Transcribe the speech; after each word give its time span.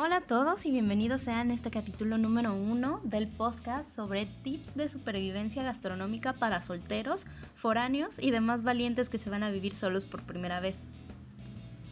Hola 0.00 0.18
a 0.18 0.20
todos 0.20 0.64
y 0.64 0.70
bienvenidos 0.70 1.22
sean 1.22 1.50
a 1.50 1.54
este 1.54 1.72
capítulo 1.72 2.18
número 2.18 2.54
uno 2.54 3.00
del 3.02 3.26
podcast 3.26 3.90
sobre 3.90 4.26
tips 4.26 4.76
de 4.76 4.88
supervivencia 4.88 5.64
gastronómica 5.64 6.34
para 6.34 6.62
solteros, 6.62 7.26
foráneos 7.56 8.16
y 8.20 8.30
demás 8.30 8.62
valientes 8.62 9.08
que 9.08 9.18
se 9.18 9.28
van 9.28 9.42
a 9.42 9.50
vivir 9.50 9.74
solos 9.74 10.04
por 10.04 10.22
primera 10.22 10.60
vez. 10.60 10.84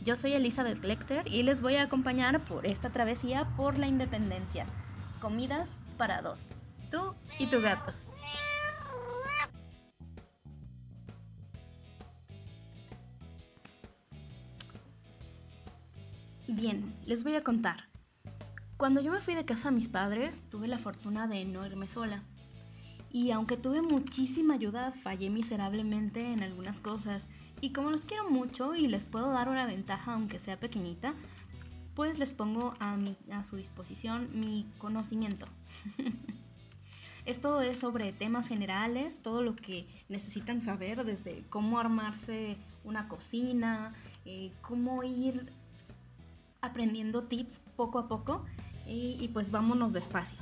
Yo 0.05 0.15
soy 0.15 0.35
Elizabeth 0.35 0.81
Glecter 0.81 1.27
y 1.27 1.43
les 1.43 1.63
voy 1.63 1.75
a 1.75 1.83
acompañar 1.83 2.45
por 2.45 2.65
esta 2.65 2.91
travesía 2.91 3.49
por 3.57 3.77
la 3.77 3.89
independencia. 3.89 4.67
Comidas 5.21 5.81
para 5.99 6.23
dos. 6.23 6.39
Tú 6.93 7.13
y 7.41 7.47
tu 7.47 7.61
gato. 7.61 7.93
Bien, 16.47 16.95
les 17.05 17.25
voy 17.25 17.35
a 17.35 17.43
contar. 17.43 17.96
Cuando 18.77 19.01
yo 19.01 19.11
me 19.11 19.23
fui 19.23 19.35
de 19.35 19.47
casa 19.47 19.69
a 19.69 19.71
mis 19.73 19.89
padres, 19.89 20.45
tuve 20.51 20.69
la 20.69 20.79
fortuna 20.79 21.27
de 21.27 21.47
no 21.47 21.65
irme 21.65 21.87
sola. 21.87 22.23
Y 23.11 23.31
aunque 23.31 23.57
tuve 23.57 23.81
muchísima 23.81 24.53
ayuda, 24.53 24.93
fallé 24.93 25.31
miserablemente 25.31 26.31
en 26.31 26.43
algunas 26.43 26.81
cosas. 26.81 27.25
Y 27.63 27.73
como 27.73 27.91
los 27.91 28.05
quiero 28.05 28.29
mucho 28.29 28.75
y 28.75 28.87
les 28.87 29.07
puedo 29.07 29.31
dar 29.31 29.49
una 29.49 29.65
ventaja 29.65 30.13
aunque 30.13 30.39
sea 30.39 30.61
pequeñita, 30.61 31.15
pues 31.95 32.19
les 32.19 32.33
pongo 32.33 32.75
a, 32.79 32.99
a 33.33 33.45
su 33.45 33.57
disposición 33.57 34.29
mi 34.35 34.67
conocimiento. 34.77 35.47
Esto 37.25 37.63
es 37.63 37.79
sobre 37.79 38.13
temas 38.13 38.47
generales, 38.47 39.21
todo 39.23 39.41
lo 39.41 39.57
que 39.57 39.87
necesitan 40.11 40.61
saber, 40.61 41.05
desde 41.05 41.45
cómo 41.49 41.79
armarse 41.79 42.59
una 42.85 43.09
cocina, 43.09 43.95
eh, 44.27 44.53
cómo 44.61 45.03
ir 45.03 45.51
aprendiendo 46.61 47.23
tips 47.23 47.63
poco 47.75 47.99
a 47.99 48.07
poco 48.07 48.45
y, 48.87 49.29
pues 49.33 49.51
vámonos 49.51 49.93
despacio. 49.93 50.39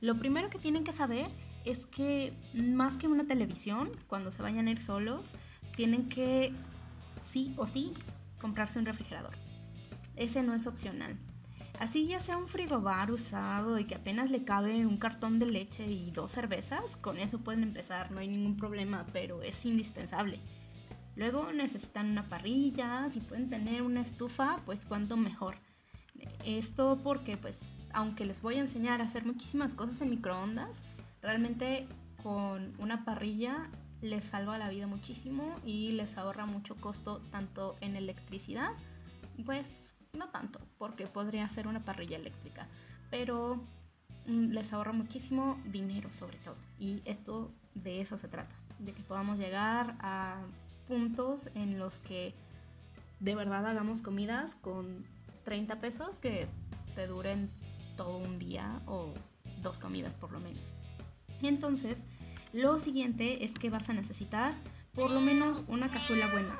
Lo 0.00 0.16
primero 0.16 0.48
que 0.50 0.58
tienen 0.58 0.84
que 0.84 0.92
saber 0.92 1.28
es 1.64 1.86
que 1.86 2.32
más 2.54 2.96
que 2.96 3.08
una 3.08 3.26
televisión, 3.26 3.90
cuando 4.06 4.30
se 4.30 4.42
vayan 4.42 4.68
a 4.68 4.70
ir 4.70 4.80
solos, 4.80 5.30
tienen 5.76 6.08
que 6.08 6.52
sí 7.24 7.52
o 7.56 7.66
sí 7.66 7.92
comprarse 8.40 8.78
un 8.78 8.86
refrigerador. 8.86 9.34
Ese 10.16 10.42
no 10.42 10.54
es 10.54 10.66
opcional. 10.66 11.16
Así 11.78 12.08
ya 12.08 12.18
sea 12.18 12.36
un 12.36 12.48
frigobar 12.48 13.12
usado 13.12 13.78
y 13.78 13.84
que 13.84 13.94
apenas 13.94 14.30
le 14.30 14.42
cabe 14.42 14.84
un 14.84 14.96
cartón 14.96 15.38
de 15.38 15.46
leche 15.46 15.86
y 15.86 16.10
dos 16.10 16.32
cervezas, 16.32 16.96
con 16.96 17.18
eso 17.18 17.38
pueden 17.38 17.62
empezar, 17.62 18.10
no 18.10 18.18
hay 18.18 18.26
ningún 18.26 18.56
problema, 18.56 19.06
pero 19.12 19.42
es 19.42 19.64
indispensable. 19.64 20.40
Luego 21.14 21.52
necesitan 21.52 22.10
una 22.10 22.28
parrilla, 22.28 23.08
si 23.08 23.20
pueden 23.20 23.48
tener 23.48 23.82
una 23.82 24.00
estufa, 24.00 24.56
pues 24.64 24.86
cuanto 24.86 25.16
mejor. 25.16 25.56
Esto 26.48 26.98
porque 27.04 27.36
pues 27.36 27.60
aunque 27.92 28.24
les 28.24 28.40
voy 28.40 28.54
a 28.54 28.60
enseñar 28.60 29.02
a 29.02 29.04
hacer 29.04 29.26
muchísimas 29.26 29.74
cosas 29.74 30.00
en 30.00 30.08
microondas, 30.08 30.80
realmente 31.20 31.86
con 32.22 32.72
una 32.78 33.04
parrilla 33.04 33.68
les 34.00 34.24
salva 34.24 34.56
la 34.56 34.70
vida 34.70 34.86
muchísimo 34.86 35.56
y 35.66 35.92
les 35.92 36.16
ahorra 36.16 36.46
mucho 36.46 36.74
costo 36.76 37.20
tanto 37.30 37.76
en 37.82 37.96
electricidad, 37.96 38.70
pues 39.44 39.94
no 40.14 40.30
tanto, 40.30 40.58
porque 40.78 41.06
podría 41.06 41.46
ser 41.50 41.66
una 41.66 41.84
parrilla 41.84 42.16
eléctrica, 42.16 42.66
pero 43.10 43.56
mm, 44.26 44.48
les 44.48 44.72
ahorra 44.72 44.92
muchísimo 44.92 45.60
dinero 45.66 46.14
sobre 46.14 46.38
todo. 46.38 46.56
Y 46.78 47.02
esto 47.04 47.50
de 47.74 48.00
eso 48.00 48.16
se 48.16 48.28
trata, 48.28 48.56
de 48.78 48.92
que 48.92 49.02
podamos 49.02 49.38
llegar 49.38 49.96
a 50.00 50.40
puntos 50.86 51.50
en 51.54 51.78
los 51.78 51.98
que 51.98 52.32
de 53.20 53.34
verdad 53.34 53.66
hagamos 53.66 54.00
comidas 54.00 54.54
con 54.54 55.04
30 55.48 55.80
pesos 55.80 56.18
que 56.18 56.46
te 56.94 57.06
duren 57.06 57.48
todo 57.96 58.18
un 58.18 58.38
día 58.38 58.82
o 58.84 59.14
dos 59.62 59.78
comidas 59.78 60.12
por 60.12 60.30
lo 60.30 60.40
menos. 60.40 60.74
Entonces, 61.40 61.96
lo 62.52 62.78
siguiente 62.78 63.46
es 63.46 63.54
que 63.54 63.70
vas 63.70 63.88
a 63.88 63.94
necesitar 63.94 64.52
por 64.94 65.10
lo 65.10 65.22
menos 65.22 65.64
una 65.66 65.90
cazuela 65.90 66.30
buena. 66.30 66.54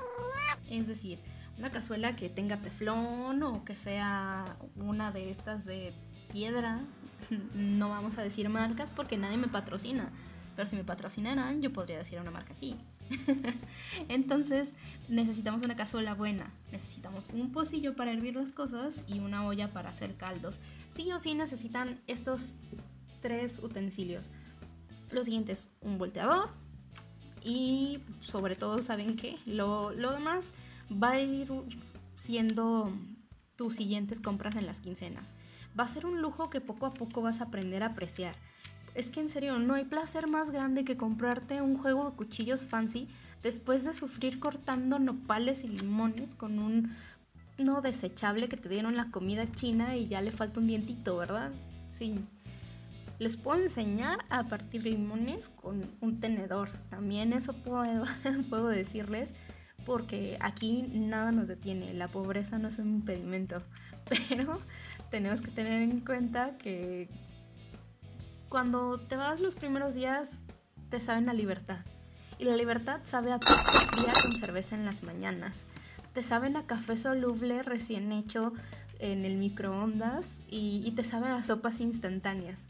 Es 0.71 0.87
decir, 0.87 1.19
una 1.59 1.71
cazuela 1.71 2.17
que 2.17 2.31
tenga 2.31 2.63
teflón 2.63 3.43
o 3.43 3.63
que 3.63 3.75
sea 3.75 4.57
una 4.75 5.13
de 5.13 5.29
estas 5.29 5.67
de 5.67 5.93
piedra. 6.33 6.81
No 7.55 7.91
vamos 7.91 8.17
a 8.17 8.23
decir 8.23 8.49
marcas 8.49 8.91
porque 8.91 9.19
nadie 9.19 9.37
me 9.37 9.49
patrocina. 9.49 10.09
Pero 10.57 10.67
si 10.67 10.77
me 10.77 10.85
patrocinaran, 10.85 11.61
yo 11.61 11.75
podría 11.75 11.99
decir 11.99 12.19
una 12.19 12.31
marca 12.31 12.55
aquí. 12.55 12.75
Entonces 14.09 14.69
necesitamos 15.09 15.63
una 15.63 15.77
cazuela 15.77 16.15
buena, 16.15 16.51
necesitamos 16.73 17.29
un 17.33 17.53
pocillo 17.53 17.95
para 17.95 18.13
hervir 18.13 18.37
las 18.37 18.53
cosas 18.53 19.05
y 19.07 19.21
una 19.21 19.47
olla 19.47 19.73
para 19.73 19.91
hacer 19.91 20.17
caldos. 20.17 20.59
Sí 20.95 21.11
o 21.13 21.19
sí 21.19 21.35
necesitan 21.35 22.01
estos 22.07 22.55
tres 23.21 23.61
utensilios. 23.63 24.31
Lo 25.11 25.25
siguiente 25.25 25.53
es 25.53 25.69
un 25.81 25.99
volteador 25.99 26.51
y 27.43 28.01
sobre 28.21 28.57
todo 28.57 28.83
saben 28.83 29.17
que 29.17 29.37
lo, 29.47 29.93
lo 29.93 30.13
demás 30.13 30.51
va 30.91 31.13
a 31.13 31.21
ir 31.21 31.51
siendo 32.17 32.93
tus 33.57 33.75
siguientes 33.75 34.21
compras 34.21 34.57
en 34.57 34.67
las 34.67 34.81
quincenas. 34.81 35.35
Va 35.79 35.85
a 35.85 35.89
ser 35.89 36.07
un 36.07 36.21
lujo 36.21 36.51
que 36.51 36.61
poco 36.61 36.87
a 36.87 36.95
poco 36.95 37.23
vas 37.23 37.41
a 37.41 37.45
aprender 37.45 37.83
a 37.83 37.87
apreciar 37.87 38.35
es 38.99 39.11
que 39.11 39.21
en 39.21 39.31
serio, 39.31 39.61
no 39.61 39.75
hay 39.75 39.85
placer 39.85 40.27
más 40.27 40.51
grande 40.51 40.85
que 40.85 40.97
comprarte 40.97 41.63
un 41.63 41.79
juego 41.79 42.11
de 42.11 42.17
cuchillos 42.17 42.65
fancy 42.65 43.07
después 43.45 43.85
de 43.85 43.95
sufrir 43.95 44.41
cortando 44.41 44.99
nopales 44.99 45.63
y 45.63 45.69
limones 45.69 46.35
con 46.35 46.59
un 46.59 46.97
no 47.59 47.81
desechable 47.81 48.49
que 48.49 48.57
te 48.57 48.69
dieron 48.69 48.97
la 48.97 49.13
comida 49.13 49.47
china 49.53 49.97
y 49.97 50.09
ya 50.09 50.21
le 50.21 50.33
falta 50.33 50.59
un 50.59 50.67
dientito, 50.67 51.17
¿verdad? 51.17 51.53
Sí. 51.93 52.17
Les 53.21 53.37
puedo 53.37 53.63
enseñar 53.63 54.19
a 54.31 54.49
partir 54.49 54.83
limones 54.83 55.49
con 55.49 55.89
un 56.01 56.19
tenedor. 56.19 56.69
También 56.91 57.33
eso 57.33 57.53
puedo, 57.53 58.03
puedo 58.51 58.67
decirles 58.67 59.33
porque 59.87 60.39
aquí 60.41 60.91
nada 60.93 61.31
nos 61.31 61.47
detiene. 61.47 61.95
La 61.95 62.09
pobreza 62.09 62.59
no 62.59 62.67
es 62.67 62.79
un 62.79 62.89
impedimento. 62.89 63.63
Pero 64.29 64.59
tenemos 65.09 65.41
que 65.41 65.53
tener 65.53 65.83
en 65.83 66.01
cuenta 66.01 66.59
que 66.59 67.09
cuando 68.49 68.99
te 68.99 69.17
vas 69.17 69.41
los 69.41 69.55
primeros 69.55 69.95
días, 69.95 70.39
te 70.91 71.01
saben 71.01 71.29
a 71.29 71.35
libertad. 71.35 71.81
Y 72.39 72.45
la 72.45 72.57
libertad 72.57 73.01
sabe 73.05 73.33
a 73.33 73.41
café 73.41 73.87
con 74.23 74.33
cerveza 74.33 74.75
en 74.75 74.85
las 74.85 75.03
mañanas. 75.03 75.65
Te 76.13 76.23
saben 76.23 76.57
a 76.57 76.67
café 76.67 76.97
soluble 76.97 77.63
recién 77.63 78.13
hecho 78.13 78.53
en 78.99 79.25
el 79.25 79.37
microondas 79.37 80.41
y, 80.49 80.91
te 80.93 81.05
saben 81.05 81.33
a 81.33 81.45
sopas 81.45 81.81
instantáneas. 81.81 82.61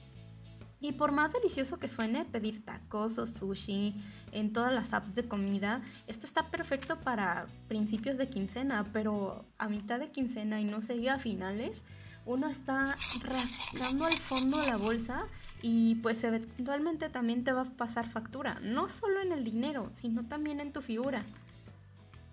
Y 0.81 0.93
por 0.93 1.12
más 1.12 1.33
delicioso 1.33 1.78
que 1.78 1.89
suene 1.89 2.25
pedir 2.25 2.65
tacos 2.65 3.19
o 3.19 3.27
sushi 3.27 3.95
en 4.33 4.53
todas 4.53 4.72
las 4.72 4.95
apps 4.95 5.15
de 5.15 5.27
comida, 5.27 5.83
esto 6.06 6.25
está 6.25 6.50
perfecto 6.50 7.00
para 7.00 7.47
principios 7.66 8.16
de 8.16 8.28
quincena, 8.28 8.84
pero 8.93 9.45
a 9.59 9.69
mitad 9.69 9.99
de 9.99 10.10
quincena 10.10 10.60
y 10.60 10.65
no 10.65 10.83
se 10.83 10.95
diga 10.95 11.19
finales, 11.19 11.83
uno 12.28 12.47
está 12.47 12.94
rascando 13.22 14.05
al 14.05 14.12
fondo 14.12 14.59
la 14.66 14.77
bolsa 14.77 15.27
y 15.62 15.94
pues 15.97 16.22
eventualmente 16.25 17.09
también 17.09 17.43
te 17.43 17.53
va 17.53 17.62
a 17.62 17.65
pasar 17.65 18.06
factura, 18.09 18.61
no 18.62 18.91
solo 18.91 19.22
en 19.22 19.33
el 19.33 19.44
dinero, 19.44 19.89
sino 19.93 20.27
también 20.27 20.61
en 20.61 20.71
tu 20.71 20.83
figura. 20.83 21.25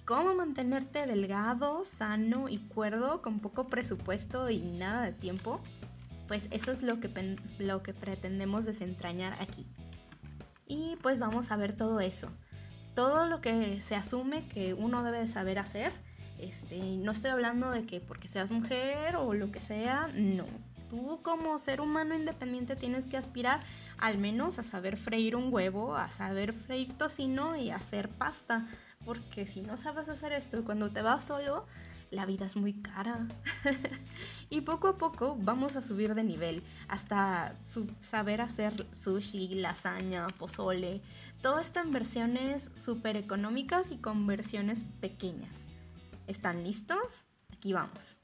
¿Cómo 0.04 0.36
mantenerte 0.36 1.08
delgado, 1.08 1.86
sano 1.86 2.50
y 2.50 2.58
cuerdo 2.58 3.22
con 3.22 3.40
poco 3.40 3.68
presupuesto 3.68 4.50
y 4.50 4.60
nada 4.60 5.02
de 5.02 5.14
tiempo? 5.14 5.62
Pues 6.28 6.50
eso 6.52 6.72
es 6.72 6.84
lo 6.84 7.00
que, 7.00 7.38
lo 7.58 7.82
que 7.82 7.94
pretendemos 7.94 8.66
desentrañar 8.66 9.42
aquí. 9.42 9.66
Y 10.68 10.98
pues 11.02 11.22
vamos 11.22 11.52
a 11.52 11.56
ver 11.56 11.76
todo 11.76 12.02
eso. 12.02 12.30
Todo 12.96 13.28
lo 13.28 13.40
que 13.40 13.80
se 13.80 13.96
asume 13.96 14.46
que 14.50 14.74
uno 14.74 15.04
debe 15.04 15.20
de 15.20 15.28
saber 15.28 15.58
hacer. 15.58 15.94
Este, 16.40 16.78
no 16.78 17.12
estoy 17.12 17.32
hablando 17.32 17.72
de 17.72 17.86
que 17.86 18.02
porque 18.02 18.28
seas 18.28 18.52
mujer 18.52 19.16
o 19.16 19.34
lo 19.34 19.52
que 19.52 19.60
sea, 19.60 20.10
no 20.14 20.46
tú 20.90 21.20
como 21.22 21.58
ser 21.60 21.82
humano 21.82 22.16
independiente 22.16 22.76
tienes 22.76 23.08
que 23.08 23.18
aspirar 23.18 23.60
al 23.98 24.18
menos 24.18 24.60
a 24.60 24.64
saber 24.64 24.98
freír 24.98 25.36
un 25.36 25.54
huevo, 25.54 25.96
a 25.96 26.12
saber 26.12 26.54
freír 26.54 26.94
tocino 26.94 27.56
y 27.56 27.72
hacer 27.72 28.10
pasta. 28.10 28.68
Porque 29.06 29.46
si 29.46 29.62
no 29.62 29.78
sabes 29.78 30.10
hacer 30.10 30.32
esto, 30.34 30.64
cuando 30.64 30.90
te 30.92 31.02
vas 31.02 31.26
solo, 31.26 31.66
la 32.12 32.26
vida 32.26 32.46
es 32.46 32.56
muy 32.58 32.74
cara. 32.74 33.28
y 34.50 34.62
poco 34.62 34.88
a 34.88 34.98
poco 34.98 35.38
vamos 35.40 35.76
a 35.76 35.82
subir 35.82 36.16
de 36.16 36.24
nivel 36.24 36.64
hasta 36.88 37.56
saber 38.02 38.42
hacer 38.42 38.86
sushi, 38.92 39.56
lasaña, 39.56 40.28
pozole. 40.28 41.02
Todo 41.42 41.60
esto 41.60 41.80
en 41.80 41.92
versiones 41.92 42.72
súper 42.74 43.18
económicas 43.18 43.92
y 43.92 43.98
con 43.98 44.26
versiones 44.26 44.86
pequeñas. 45.00 45.75
¿Están 46.28 46.64
listos? 46.64 47.26
Aquí 47.54 47.74
vamos. 47.74 48.18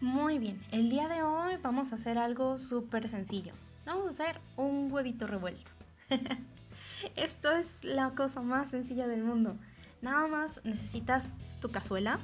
Muy 0.00 0.40
bien, 0.40 0.60
el 0.72 0.90
día 0.90 1.06
de 1.06 1.22
hoy 1.22 1.56
vamos 1.62 1.92
a 1.92 1.94
hacer 1.94 2.18
algo 2.18 2.58
súper 2.58 3.08
sencillo. 3.08 3.52
Vamos 3.86 4.06
a 4.06 4.10
hacer 4.10 4.40
un 4.56 4.90
huevito 4.90 5.28
revuelto. 5.28 5.70
Esto 7.16 7.52
es 7.52 7.84
la 7.84 8.10
cosa 8.10 8.42
más 8.42 8.70
sencilla 8.70 9.06
del 9.06 9.22
mundo. 9.22 9.56
Nada 10.00 10.26
más 10.26 10.60
necesitas 10.64 11.28
tu 11.60 11.70
cazuela, 11.70 12.18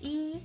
Y 0.00 0.40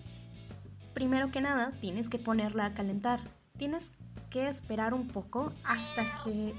primero 0.95 1.29
que 1.29 1.41
nada, 1.41 1.71
tienes 1.79 2.09
que 2.09 2.17
ponerla 2.17 2.65
a 2.65 2.73
calentar. 2.73 3.19
Tienes 3.57 3.91
que 4.31 4.47
esperar 4.47 4.95
un 4.95 5.07
poco 5.07 5.53
hasta 5.63 6.23
que 6.23 6.55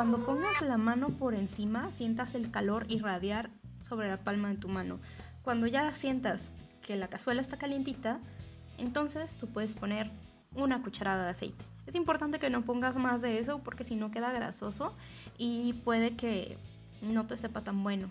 cuando 0.00 0.24
pongas 0.24 0.62
la 0.62 0.78
mano 0.78 1.08
por 1.08 1.34
encima 1.34 1.90
sientas 1.90 2.34
el 2.34 2.50
calor 2.50 2.86
irradiar 2.88 3.50
sobre 3.80 4.08
la 4.08 4.16
palma 4.16 4.48
de 4.48 4.56
tu 4.56 4.66
mano. 4.66 4.98
Cuando 5.42 5.66
ya 5.66 5.92
sientas 5.92 6.40
que 6.80 6.96
la 6.96 7.08
cazuela 7.08 7.42
está 7.42 7.58
calientita, 7.58 8.18
entonces 8.78 9.36
tú 9.36 9.46
puedes 9.46 9.76
poner 9.76 10.10
una 10.54 10.82
cucharada 10.82 11.24
de 11.24 11.30
aceite. 11.32 11.66
Es 11.86 11.94
importante 11.96 12.38
que 12.38 12.48
no 12.48 12.62
pongas 12.62 12.96
más 12.96 13.20
de 13.20 13.40
eso 13.40 13.58
porque 13.58 13.84
si 13.84 13.94
no 13.94 14.10
queda 14.10 14.32
grasoso 14.32 14.96
y 15.36 15.74
puede 15.74 16.16
que 16.16 16.56
no 17.02 17.26
te 17.26 17.36
sepa 17.36 17.60
tan 17.60 17.82
bueno. 17.82 18.10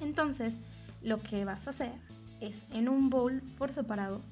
Entonces, 0.00 0.56
lo 1.02 1.22
que 1.22 1.44
vas 1.44 1.66
a 1.66 1.70
hacer 1.70 1.92
es 2.40 2.64
en 2.70 2.88
un 2.88 3.10
bowl 3.10 3.42
por 3.58 3.74
separado 3.74 4.22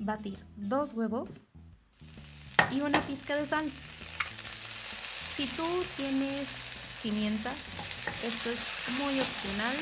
batir 0.00 0.38
dos 0.56 0.94
huevos 0.94 1.42
y 2.70 2.80
una 2.80 2.98
pizca 3.00 3.36
de 3.36 3.44
sal. 3.44 3.66
Si 5.42 5.56
tú 5.56 5.66
tienes 5.96 7.00
pimienta, 7.02 7.50
esto 7.50 8.48
es 8.48 8.86
muy 8.96 9.18
opcional, 9.18 9.74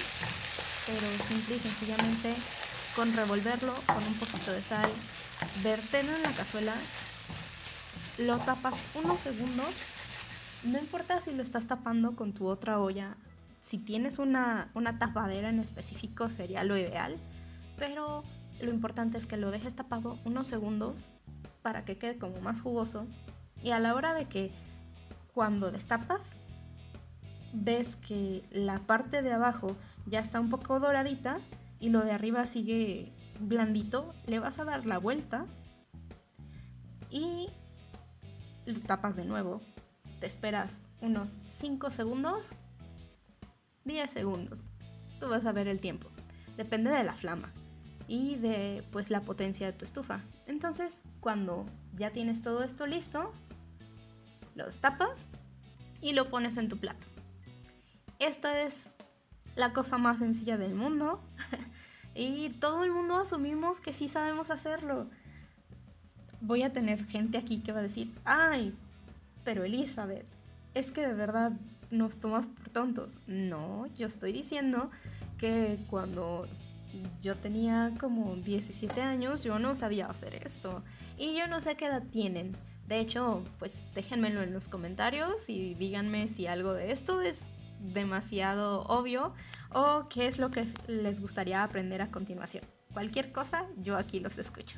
pero 0.86 1.06
simple 1.28 1.56
y 1.56 1.58
sencillamente 1.58 2.34
con 2.96 3.12
revolverlo 3.12 3.74
con 3.84 4.02
un 4.02 4.14
poquito 4.14 4.52
de 4.52 4.62
sal, 4.62 4.90
verterlo 5.62 6.16
en 6.16 6.22
la 6.22 6.32
cazuela, 6.32 6.72
lo 8.20 8.38
tapas 8.38 8.72
unos 8.94 9.20
segundos, 9.20 9.68
no 10.64 10.78
importa 10.78 11.20
si 11.20 11.32
lo 11.32 11.42
estás 11.42 11.66
tapando 11.66 12.16
con 12.16 12.32
tu 12.32 12.46
otra 12.48 12.80
olla, 12.80 13.18
si 13.60 13.76
tienes 13.76 14.18
una, 14.18 14.70
una 14.72 14.98
tapadera 14.98 15.50
en 15.50 15.58
específico 15.58 16.30
sería 16.30 16.64
lo 16.64 16.78
ideal, 16.78 17.18
pero 17.76 18.24
lo 18.62 18.70
importante 18.70 19.18
es 19.18 19.26
que 19.26 19.36
lo 19.36 19.50
dejes 19.50 19.74
tapado 19.74 20.18
unos 20.24 20.46
segundos 20.46 21.04
para 21.60 21.84
que 21.84 21.98
quede 21.98 22.16
como 22.16 22.40
más 22.40 22.62
jugoso. 22.62 23.06
Y 23.62 23.72
a 23.72 23.78
la 23.78 23.94
hora 23.94 24.14
de 24.14 24.24
que 24.24 24.50
cuando 25.34 25.70
destapas 25.70 26.20
ves 27.52 27.96
que 27.96 28.44
la 28.50 28.78
parte 28.80 29.22
de 29.22 29.32
abajo 29.32 29.76
ya 30.06 30.20
está 30.20 30.40
un 30.40 30.50
poco 30.50 30.80
doradita 30.80 31.40
y 31.78 31.88
lo 31.88 32.04
de 32.04 32.12
arriba 32.12 32.46
sigue 32.46 33.12
blandito, 33.40 34.14
le 34.26 34.38
vas 34.38 34.58
a 34.58 34.64
dar 34.64 34.86
la 34.86 34.98
vuelta 34.98 35.46
y 37.10 37.48
lo 38.66 38.78
tapas 38.80 39.16
de 39.16 39.24
nuevo. 39.24 39.60
Te 40.20 40.26
esperas 40.26 40.80
unos 41.00 41.36
5 41.44 41.90
segundos, 41.90 42.48
10 43.84 44.10
segundos. 44.10 44.62
Tú 45.18 45.28
vas 45.28 45.46
a 45.46 45.52
ver 45.52 45.68
el 45.68 45.80
tiempo. 45.80 46.08
Depende 46.56 46.90
de 46.90 47.04
la 47.04 47.14
flama 47.14 47.52
y 48.06 48.36
de 48.36 48.84
pues 48.90 49.10
la 49.10 49.22
potencia 49.22 49.66
de 49.66 49.72
tu 49.72 49.84
estufa. 49.84 50.20
Entonces, 50.46 51.02
cuando 51.20 51.66
ya 51.94 52.10
tienes 52.10 52.42
todo 52.42 52.62
esto 52.62 52.86
listo, 52.86 53.32
lo 54.60 54.66
destapas 54.66 55.26
y 56.00 56.12
lo 56.12 56.30
pones 56.30 56.56
en 56.56 56.68
tu 56.68 56.76
plato. 56.76 57.06
Esta 58.18 58.62
es 58.62 58.90
la 59.56 59.72
cosa 59.72 59.98
más 59.98 60.18
sencilla 60.18 60.56
del 60.56 60.74
mundo 60.74 61.20
y 62.14 62.50
todo 62.50 62.84
el 62.84 62.90
mundo 62.90 63.16
asumimos 63.16 63.80
que 63.80 63.92
sí 63.92 64.06
sabemos 64.06 64.50
hacerlo. 64.50 65.06
Voy 66.40 66.62
a 66.62 66.72
tener 66.72 67.04
gente 67.06 67.38
aquí 67.38 67.60
que 67.60 67.72
va 67.72 67.80
a 67.80 67.82
decir, 67.82 68.12
ay, 68.24 68.74
pero 69.44 69.64
Elizabeth, 69.64 70.26
es 70.74 70.90
que 70.90 71.06
de 71.06 71.14
verdad 71.14 71.52
nos 71.90 72.18
tomas 72.18 72.46
por 72.46 72.68
tontos. 72.68 73.20
No, 73.26 73.86
yo 73.98 74.06
estoy 74.06 74.32
diciendo 74.32 74.90
que 75.38 75.78
cuando 75.88 76.46
yo 77.20 77.36
tenía 77.36 77.92
como 77.98 78.36
17 78.36 79.00
años, 79.00 79.42
yo 79.42 79.58
no 79.58 79.76
sabía 79.76 80.06
hacer 80.06 80.34
esto. 80.44 80.82
Y 81.18 81.36
yo 81.36 81.46
no 81.46 81.60
sé 81.60 81.76
qué 81.76 81.86
edad 81.86 82.02
tienen. 82.10 82.56
De 82.90 82.98
hecho, 82.98 83.44
pues 83.60 83.84
déjenmelo 83.94 84.42
en 84.42 84.52
los 84.52 84.66
comentarios 84.66 85.48
y 85.48 85.74
díganme 85.74 86.26
si 86.26 86.48
algo 86.48 86.72
de 86.72 86.90
esto 86.90 87.20
es 87.20 87.46
demasiado 87.78 88.80
obvio 88.80 89.32
o 89.72 90.08
qué 90.08 90.26
es 90.26 90.40
lo 90.40 90.50
que 90.50 90.66
les 90.88 91.20
gustaría 91.20 91.62
aprender 91.62 92.02
a 92.02 92.10
continuación. 92.10 92.64
Cualquier 92.92 93.30
cosa, 93.30 93.64
yo 93.76 93.96
aquí 93.96 94.18
los 94.18 94.38
escucho. 94.38 94.76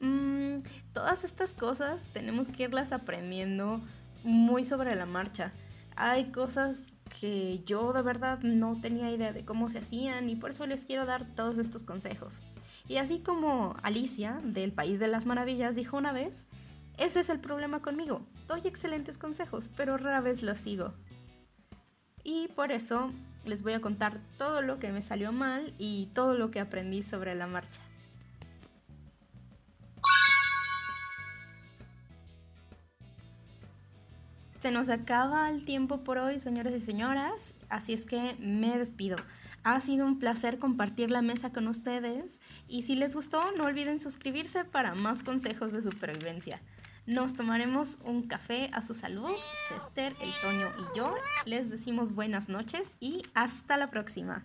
Mm, 0.00 0.58
todas 0.92 1.24
estas 1.24 1.54
cosas 1.54 2.02
tenemos 2.12 2.48
que 2.48 2.64
irlas 2.64 2.92
aprendiendo 2.92 3.80
muy 4.22 4.62
sobre 4.62 4.94
la 4.94 5.06
marcha. 5.06 5.54
Hay 5.96 6.32
cosas 6.32 6.82
que 7.20 7.62
yo 7.64 7.92
de 7.92 8.02
verdad 8.02 8.40
no 8.42 8.80
tenía 8.80 9.10
idea 9.10 9.32
de 9.32 9.44
cómo 9.44 9.68
se 9.68 9.78
hacían 9.78 10.28
y 10.28 10.36
por 10.36 10.50
eso 10.50 10.66
les 10.66 10.84
quiero 10.84 11.06
dar 11.06 11.26
todos 11.34 11.58
estos 11.58 11.84
consejos. 11.84 12.42
Y 12.88 12.96
así 12.96 13.18
como 13.18 13.76
Alicia 13.82 14.40
del 14.42 14.72
País 14.72 14.98
de 15.00 15.08
las 15.08 15.26
Maravillas 15.26 15.74
dijo 15.74 15.96
una 15.96 16.12
vez, 16.12 16.44
ese 16.98 17.20
es 17.20 17.28
el 17.28 17.40
problema 17.40 17.82
conmigo. 17.82 18.22
Doy 18.48 18.60
excelentes 18.64 19.18
consejos, 19.18 19.70
pero 19.76 19.98
rara 19.98 20.20
vez 20.20 20.42
los 20.42 20.58
sigo. 20.58 20.94
Y 22.22 22.48
por 22.48 22.72
eso 22.72 23.10
les 23.44 23.62
voy 23.62 23.74
a 23.74 23.80
contar 23.80 24.20
todo 24.38 24.62
lo 24.62 24.78
que 24.78 24.92
me 24.92 25.02
salió 25.02 25.32
mal 25.32 25.74
y 25.78 26.06
todo 26.14 26.34
lo 26.34 26.50
que 26.50 26.60
aprendí 26.60 27.02
sobre 27.02 27.34
la 27.34 27.46
marcha. 27.46 27.80
Se 34.58 34.70
nos 34.70 34.88
acaba 34.88 35.50
el 35.50 35.64
tiempo 35.64 36.02
por 36.02 36.16
hoy, 36.16 36.38
señores 36.38 36.74
y 36.74 36.80
señoras, 36.80 37.54
así 37.68 37.92
es 37.92 38.06
que 38.06 38.36
me 38.40 38.78
despido. 38.78 39.16
Ha 39.64 39.80
sido 39.80 40.06
un 40.06 40.18
placer 40.18 40.58
compartir 40.58 41.10
la 41.10 41.20
mesa 41.20 41.52
con 41.52 41.68
ustedes 41.68 42.40
y 42.66 42.82
si 42.82 42.94
les 42.94 43.14
gustó 43.14 43.42
no 43.58 43.64
olviden 43.64 44.00
suscribirse 44.00 44.64
para 44.64 44.94
más 44.94 45.22
consejos 45.22 45.72
de 45.72 45.82
supervivencia. 45.82 46.62
Nos 47.06 47.34
tomaremos 47.34 47.98
un 48.04 48.22
café 48.22 48.68
a 48.72 48.80
su 48.80 48.94
salud. 48.94 49.30
Chester, 49.68 50.16
el 50.20 50.32
Toño 50.40 50.72
y 50.78 50.98
yo 50.98 51.14
les 51.44 51.70
decimos 51.70 52.14
buenas 52.14 52.48
noches 52.48 52.92
y 52.98 53.22
hasta 53.34 53.76
la 53.76 53.90
próxima. 53.90 54.44